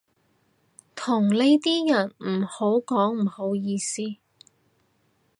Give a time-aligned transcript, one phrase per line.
[0.95, 4.01] 同呢啲人唔好講唔好意思